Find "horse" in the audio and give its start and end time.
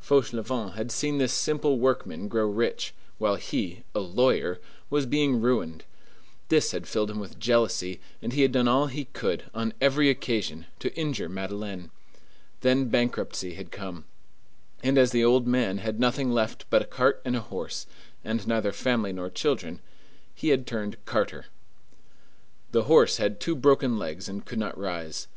17.40-17.86, 22.90-23.18